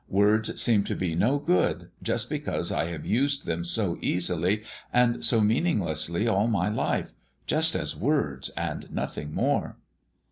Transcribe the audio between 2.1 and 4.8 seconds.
because I have used them so easily